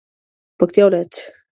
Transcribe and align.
پکتیکا 0.57 0.85
ولایت 0.87 1.13